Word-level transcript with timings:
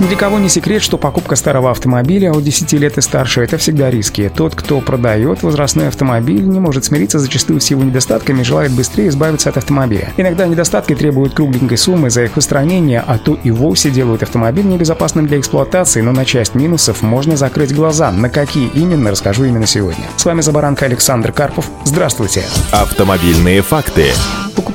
Ни 0.00 0.06
для 0.06 0.16
кого 0.16 0.38
не 0.38 0.48
секрет, 0.48 0.80
что 0.80 0.96
покупка 0.96 1.34
старого 1.34 1.72
автомобиля 1.72 2.30
от 2.30 2.44
10 2.44 2.72
лет 2.74 2.98
и 2.98 3.00
старше– 3.00 3.40
это 3.42 3.58
всегда 3.58 3.90
риски. 3.90 4.30
Тот, 4.32 4.54
кто 4.54 4.80
продает 4.80 5.42
возрастной 5.42 5.88
автомобиль, 5.88 6.46
не 6.46 6.60
может 6.60 6.84
смириться 6.84 7.18
зачастую 7.18 7.60
с 7.60 7.68
его 7.68 7.82
недостатками 7.82 8.42
и 8.42 8.44
желает 8.44 8.70
быстрее 8.70 9.08
избавиться 9.08 9.48
от 9.48 9.56
автомобиля. 9.56 10.12
Иногда 10.16 10.46
недостатки 10.46 10.94
требуют 10.94 11.34
кругленькой 11.34 11.78
суммы 11.78 12.10
за 12.10 12.22
их 12.22 12.36
устранение, 12.36 13.02
а 13.04 13.18
то 13.18 13.36
и 13.42 13.50
вовсе 13.50 13.90
делают 13.90 14.22
автомобиль 14.22 14.66
небезопасным 14.66 15.26
для 15.26 15.40
эксплуатации, 15.40 16.00
но 16.00 16.12
на 16.12 16.24
часть 16.24 16.54
минусов 16.54 17.02
можно 17.02 17.36
закрыть 17.36 17.74
глаза. 17.74 18.12
На 18.12 18.30
какие 18.30 18.68
именно, 18.68 19.10
расскажу 19.10 19.46
именно 19.46 19.66
сегодня. 19.66 20.04
С 20.16 20.24
вами 20.24 20.42
Забаранка 20.42 20.84
Александр 20.84 21.32
Карпов. 21.32 21.68
Здравствуйте. 21.84 22.44
Автомобильные 22.70 23.62
факты. 23.62 24.12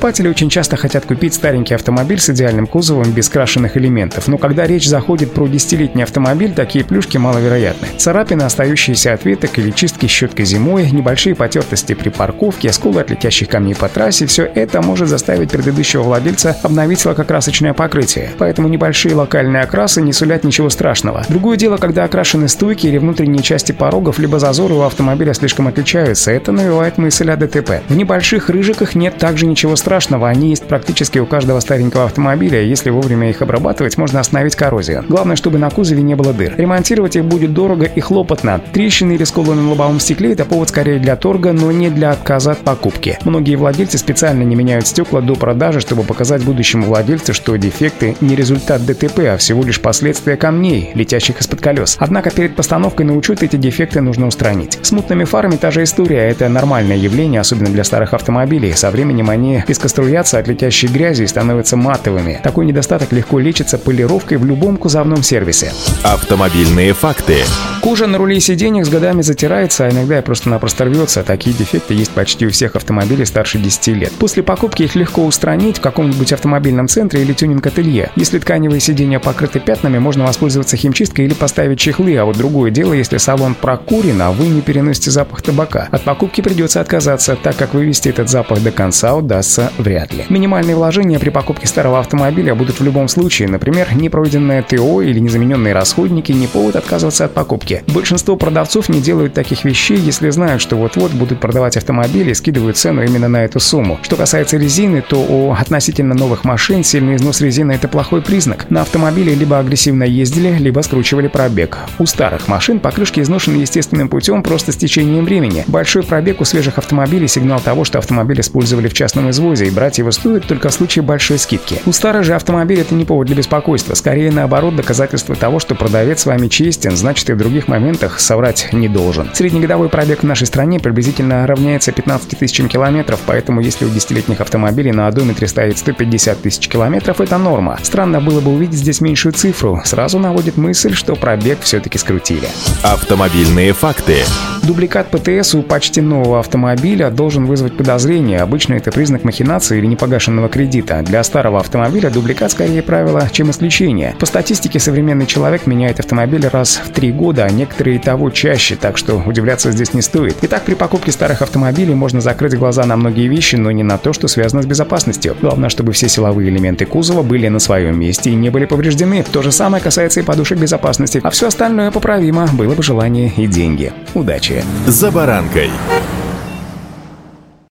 Покупатели 0.04 0.28
очень 0.28 0.50
часто 0.50 0.76
хотят 0.76 1.06
купить 1.06 1.32
старенький 1.32 1.72
автомобиль 1.72 2.20
с 2.20 2.28
идеальным 2.28 2.66
кузовом 2.66 3.10
без 3.12 3.30
крашенных 3.30 3.78
элементов, 3.78 4.28
но 4.28 4.36
когда 4.36 4.66
речь 4.66 4.86
заходит 4.86 5.32
про 5.32 5.46
десятилетний 5.46 6.02
автомобиль, 6.02 6.52
такие 6.52 6.84
плюшки 6.84 7.16
маловероятны. 7.16 7.88
Царапины, 7.96 8.42
остающиеся 8.42 9.14
от 9.14 9.24
веток 9.24 9.58
или 9.58 9.70
чистки 9.70 10.04
щеткой 10.06 10.44
зимой, 10.44 10.90
небольшие 10.90 11.34
потертости 11.34 11.94
при 11.94 12.10
парковке, 12.10 12.70
сколы 12.70 13.00
от 13.00 13.08
летящих 13.08 13.48
камней 13.48 13.74
по 13.74 13.88
трассе– 13.88 14.26
все 14.26 14.44
это 14.44 14.82
может 14.82 15.08
заставить 15.08 15.50
предыдущего 15.50 16.02
владельца 16.02 16.54
обновить 16.62 17.06
лакокрасочное 17.06 17.72
покрытие. 17.72 18.30
Поэтому 18.36 18.68
небольшие 18.68 19.14
локальные 19.14 19.62
окрасы 19.62 20.02
не 20.02 20.12
сулят 20.12 20.44
ничего 20.44 20.68
страшного. 20.68 21.24
Другое 21.30 21.56
дело, 21.56 21.78
когда 21.78 22.04
окрашены 22.04 22.48
стойки 22.48 22.86
или 22.86 22.98
внутренние 22.98 23.42
части 23.42 23.72
порогов, 23.72 24.18
либо 24.18 24.38
зазоры 24.38 24.74
у 24.74 24.82
автомобиля 24.82 25.32
слишком 25.32 25.66
отличаются, 25.66 26.30
это 26.30 26.52
навевает 26.52 26.98
мысль 26.98 27.30
о 27.30 27.36
ДТП. 27.38 27.80
В 27.88 27.96
небольших 27.96 28.50
рыжиках 28.50 28.94
нет 28.94 29.16
также 29.16 29.46
ничего 29.46 29.54
Ничего 29.54 29.76
страшного, 29.94 30.28
они 30.28 30.48
есть 30.48 30.64
практически 30.64 31.20
у 31.20 31.26
каждого 31.26 31.60
старенького 31.60 32.06
автомобиля, 32.06 32.60
и 32.60 32.68
если 32.68 32.90
вовремя 32.90 33.30
их 33.30 33.42
обрабатывать, 33.42 33.96
можно 33.96 34.18
остановить 34.18 34.56
коррозию. 34.56 35.04
Главное, 35.08 35.36
чтобы 35.36 35.58
на 35.58 35.70
кузове 35.70 36.02
не 36.02 36.16
было 36.16 36.32
дыр. 36.32 36.52
Ремонтировать 36.56 37.14
их 37.14 37.24
будет 37.24 37.54
дорого 37.54 37.84
и 37.84 38.00
хлопотно. 38.00 38.60
Трещины 38.72 39.12
или 39.12 39.22
сколы 39.22 39.54
на 39.54 39.68
лобовом 39.68 40.00
стекле– 40.00 40.32
это 40.32 40.46
повод 40.46 40.70
скорее 40.70 40.98
для 40.98 41.14
торга, 41.14 41.52
но 41.52 41.70
не 41.70 41.90
для 41.90 42.10
отказа 42.10 42.52
от 42.52 42.58
покупки. 42.58 43.20
Многие 43.24 43.54
владельцы 43.54 43.96
специально 43.96 44.42
не 44.42 44.56
меняют 44.56 44.88
стекла 44.88 45.20
до 45.20 45.36
продажи, 45.36 45.78
чтобы 45.78 46.02
показать 46.02 46.42
будущему 46.42 46.86
владельцу, 46.86 47.32
что 47.32 47.54
дефекты 47.54 48.16
не 48.20 48.34
результат 48.34 48.84
ДТП, 48.84 49.20
а 49.20 49.36
всего 49.36 49.62
лишь 49.62 49.80
последствия 49.80 50.36
камней, 50.36 50.90
летящих 50.96 51.40
из-под 51.40 51.60
колес. 51.60 51.96
Однако 52.00 52.32
перед 52.32 52.56
постановкой 52.56 53.06
на 53.06 53.14
учет 53.14 53.44
эти 53.44 53.54
дефекты 53.54 54.00
нужно 54.00 54.26
устранить. 54.26 54.76
С 54.82 54.90
мутными 54.90 55.22
фарами 55.22 55.54
та 55.54 55.70
же 55.70 55.84
история– 55.84 56.18
это 56.30 56.48
нормальное 56.48 56.96
явление, 56.96 57.40
особенно 57.40 57.70
для 57.70 57.84
старых 57.84 58.12
автомобилей. 58.12 58.72
Со 58.72 58.90
временем 58.90 59.30
они 59.30 59.62
пескоструятся 59.84 60.38
от 60.38 60.48
летящей 60.48 60.88
грязи 60.88 61.24
и 61.24 61.26
становятся 61.26 61.76
матовыми. 61.76 62.40
Такой 62.42 62.64
недостаток 62.64 63.12
легко 63.12 63.38
лечится 63.38 63.76
полировкой 63.76 64.38
в 64.38 64.44
любом 64.46 64.78
кузовном 64.78 65.22
сервисе. 65.22 65.74
Автомобильные 66.02 66.94
факты. 66.94 67.36
Кожа 67.82 68.06
на 68.06 68.16
руле 68.16 68.38
и 68.38 68.40
сиденьях 68.40 68.86
с 68.86 68.88
годами 68.88 69.20
затирается, 69.20 69.84
а 69.84 69.90
иногда 69.90 70.18
и 70.18 70.22
просто-напросто 70.22 70.86
рвется. 70.86 71.22
Такие 71.22 71.54
дефекты 71.54 71.92
есть 71.92 72.12
почти 72.12 72.46
у 72.46 72.50
всех 72.50 72.76
автомобилей 72.76 73.26
старше 73.26 73.58
10 73.58 73.88
лет. 73.88 74.12
После 74.12 74.42
покупки 74.42 74.84
их 74.84 74.94
легко 74.94 75.22
устранить 75.26 75.76
в 75.76 75.80
каком-нибудь 75.82 76.32
автомобильном 76.32 76.88
центре 76.88 77.20
или 77.20 77.34
тюнинг-ателье. 77.34 78.10
Если 78.16 78.38
тканевые 78.38 78.80
сиденья 78.80 79.18
покрыты 79.18 79.60
пятнами, 79.60 79.98
можно 79.98 80.24
воспользоваться 80.24 80.78
химчисткой 80.78 81.26
или 81.26 81.34
поставить 81.34 81.78
чехлы, 81.78 82.16
а 82.16 82.24
вот 82.24 82.38
другое 82.38 82.70
дело, 82.70 82.94
если 82.94 83.18
салон 83.18 83.54
прокурен, 83.54 84.22
а 84.22 84.32
вы 84.32 84.48
не 84.48 84.62
переносите 84.62 85.10
запах 85.10 85.42
табака. 85.42 85.88
От 85.90 86.04
покупки 86.04 86.40
придется 86.40 86.80
отказаться, 86.80 87.36
так 87.36 87.56
как 87.56 87.74
вывести 87.74 88.08
этот 88.08 88.30
запах 88.30 88.62
до 88.62 88.70
конца 88.70 89.14
удастся 89.14 89.63
вряд 89.78 90.12
ли. 90.12 90.24
Минимальные 90.28 90.76
вложения 90.76 91.18
при 91.18 91.30
покупке 91.30 91.66
старого 91.66 92.00
автомобиля 92.00 92.54
будут 92.54 92.80
в 92.80 92.84
любом 92.84 93.08
случае, 93.08 93.48
например, 93.48 93.94
непройденное 93.94 94.62
ТО 94.62 95.02
или 95.02 95.18
незамененные 95.18 95.74
расходники 95.74 96.32
не 96.32 96.46
повод 96.46 96.76
отказываться 96.76 97.26
от 97.26 97.34
покупки. 97.34 97.82
Большинство 97.88 98.36
продавцов 98.36 98.88
не 98.88 99.00
делают 99.00 99.34
таких 99.34 99.64
вещей, 99.64 99.98
если 99.98 100.30
знают, 100.30 100.62
что 100.62 100.76
вот-вот 100.76 101.12
будут 101.12 101.40
продавать 101.40 101.76
автомобили 101.76 102.30
и 102.30 102.34
скидывают 102.34 102.76
цену 102.76 103.02
именно 103.02 103.28
на 103.28 103.44
эту 103.44 103.60
сумму. 103.60 103.98
Что 104.02 104.16
касается 104.16 104.56
резины, 104.56 105.02
то 105.02 105.16
у 105.20 105.52
относительно 105.52 106.14
новых 106.14 106.44
машин 106.44 106.82
сильный 106.82 107.16
износ 107.16 107.40
резины– 107.40 107.72
это 107.74 107.88
плохой 107.88 108.22
признак. 108.22 108.66
На 108.70 108.82
автомобиле 108.82 109.34
либо 109.34 109.58
агрессивно 109.58 110.04
ездили, 110.04 110.56
либо 110.58 110.80
скручивали 110.80 111.28
пробег. 111.28 111.78
У 111.98 112.06
старых 112.06 112.48
машин 112.48 112.80
покрышки 112.80 113.20
изношены 113.20 113.56
естественным 113.56 114.08
путем 114.08 114.42
просто 114.42 114.72
с 114.72 114.76
течением 114.76 115.24
времени. 115.24 115.64
Большой 115.66 116.02
пробег 116.02 116.40
у 116.40 116.44
свежих 116.44 116.78
автомобилей– 116.78 117.28
сигнал 117.34 117.60
того, 117.60 117.84
что 117.84 117.98
автомобиль 117.98 118.40
использовали 118.40 118.88
в 118.88 118.94
частном 118.94 119.30
извозе, 119.30 119.53
и 119.62 119.70
брать 119.70 119.98
его 119.98 120.10
стоит 120.10 120.46
только 120.46 120.68
в 120.68 120.74
случае 120.74 121.02
большой 121.02 121.38
скидки. 121.38 121.80
У 121.86 121.92
старых 121.92 122.24
же 122.24 122.34
автомобилей 122.34 122.82
это 122.82 122.94
не 122.94 123.04
повод 123.04 123.26
для 123.26 123.36
беспокойства, 123.36 123.94
скорее 123.94 124.30
наоборот 124.30 124.76
доказательство 124.76 125.34
того, 125.34 125.58
что 125.58 125.74
продавец 125.74 126.22
с 126.22 126.26
вами 126.26 126.48
честен, 126.48 126.96
значит 126.96 127.30
и 127.30 127.32
в 127.32 127.36
других 127.36 127.68
моментах 127.68 128.20
соврать 128.20 128.68
не 128.72 128.88
должен. 128.88 129.30
Среднегодовой 129.34 129.88
пробег 129.88 130.20
в 130.20 130.26
нашей 130.26 130.46
стране 130.46 130.80
приблизительно 130.80 131.46
равняется 131.46 131.92
15 131.92 132.38
тысячам 132.38 132.68
километров, 132.68 133.20
поэтому 133.26 133.60
если 133.60 133.84
у 133.84 133.88
десятилетних 133.88 134.40
автомобилей 134.40 134.92
на 134.92 135.06
одометре 135.06 135.46
стоит 135.46 135.78
150 135.78 136.42
тысяч 136.42 136.68
километров, 136.68 137.20
это 137.20 137.38
норма. 137.38 137.78
Странно 137.82 138.20
было 138.20 138.40
бы 138.40 138.52
увидеть 138.52 138.78
здесь 138.78 139.00
меньшую 139.00 139.32
цифру. 139.32 139.80
Сразу 139.84 140.18
наводит 140.18 140.56
мысль, 140.56 140.94
что 140.94 141.14
пробег 141.14 141.60
все-таки 141.62 141.98
скрутили. 141.98 142.48
Автомобильные 142.82 143.72
факты. 143.72 144.24
Дубликат 144.66 145.08
ПТС 145.10 145.54
у 145.54 145.62
почти 145.62 146.00
нового 146.00 146.40
автомобиля 146.40 147.10
должен 147.10 147.44
вызвать 147.44 147.76
подозрение. 147.76 148.40
Обычно 148.40 148.72
это 148.72 148.90
признак 148.90 149.22
махинации 149.22 149.76
или 149.76 149.84
непогашенного 149.84 150.48
кредита. 150.48 151.02
Для 151.02 151.22
старого 151.22 151.60
автомобиля 151.60 152.08
дубликат 152.08 152.52
скорее 152.52 152.80
правило, 152.80 153.28
чем 153.30 153.50
исключение. 153.50 154.16
По 154.18 154.24
статистике 154.24 154.78
современный 154.78 155.26
человек 155.26 155.66
меняет 155.66 156.00
автомобиль 156.00 156.48
раз 156.48 156.80
в 156.82 156.90
три 156.92 157.12
года, 157.12 157.44
а 157.44 157.50
некоторые 157.50 157.96
и 157.96 157.98
того 157.98 158.30
чаще, 158.30 158.74
так 158.74 158.96
что 158.96 159.22
удивляться 159.26 159.70
здесь 159.70 159.92
не 159.92 160.00
стоит. 160.00 160.36
Итак, 160.40 160.62
при 160.62 160.72
покупке 160.72 161.12
старых 161.12 161.42
автомобилей 161.42 161.94
можно 161.94 162.22
закрыть 162.22 162.56
глаза 162.56 162.86
на 162.86 162.96
многие 162.96 163.28
вещи, 163.28 163.56
но 163.56 163.70
не 163.70 163.82
на 163.82 163.98
то, 163.98 164.14
что 164.14 164.28
связано 164.28 164.62
с 164.62 164.66
безопасностью. 164.66 165.36
Главное, 165.42 165.68
чтобы 165.68 165.92
все 165.92 166.08
силовые 166.08 166.48
элементы 166.48 166.86
кузова 166.86 167.22
были 167.22 167.48
на 167.48 167.58
своем 167.58 168.00
месте 168.00 168.30
и 168.30 168.34
не 168.34 168.48
были 168.48 168.64
повреждены. 168.64 169.26
То 169.30 169.42
же 169.42 169.52
самое 169.52 169.82
касается 169.82 170.20
и 170.20 170.22
подушек 170.22 170.58
безопасности, 170.58 171.20
а 171.22 171.28
все 171.28 171.48
остальное 171.48 171.90
поправимо, 171.90 172.48
было 172.54 172.74
бы 172.74 172.82
желание 172.82 173.30
и 173.36 173.46
деньги. 173.46 173.92
Удачи! 174.14 174.53
«За 174.86 175.10
баранкой». 175.10 175.70